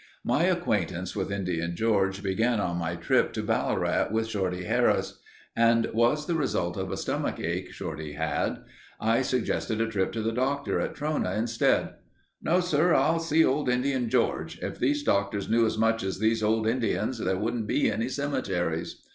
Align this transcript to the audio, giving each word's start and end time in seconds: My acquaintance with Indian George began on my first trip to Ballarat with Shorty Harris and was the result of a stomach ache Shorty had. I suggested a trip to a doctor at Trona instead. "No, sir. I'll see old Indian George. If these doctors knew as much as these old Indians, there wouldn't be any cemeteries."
My 0.23 0.45
acquaintance 0.45 1.15
with 1.15 1.31
Indian 1.31 1.75
George 1.75 2.23
began 2.23 2.59
on 2.59 2.77
my 2.79 2.93
first 2.95 3.03
trip 3.05 3.33
to 3.33 3.43
Ballarat 3.43 4.07
with 4.11 4.25
Shorty 4.27 4.63
Harris 4.63 5.19
and 5.55 5.85
was 5.93 6.25
the 6.25 6.33
result 6.33 6.75
of 6.75 6.89
a 6.89 6.97
stomach 6.97 7.39
ache 7.39 7.71
Shorty 7.71 8.13
had. 8.13 8.63
I 8.99 9.21
suggested 9.21 9.79
a 9.79 9.87
trip 9.87 10.11
to 10.13 10.27
a 10.27 10.31
doctor 10.31 10.79
at 10.79 10.95
Trona 10.95 11.37
instead. 11.37 11.97
"No, 12.41 12.61
sir. 12.61 12.95
I'll 12.95 13.19
see 13.19 13.45
old 13.45 13.69
Indian 13.69 14.09
George. 14.09 14.57
If 14.63 14.79
these 14.79 15.03
doctors 15.03 15.47
knew 15.47 15.67
as 15.67 15.77
much 15.77 16.01
as 16.01 16.17
these 16.17 16.41
old 16.41 16.65
Indians, 16.67 17.19
there 17.19 17.37
wouldn't 17.37 17.67
be 17.67 17.91
any 17.91 18.09
cemeteries." 18.09 19.03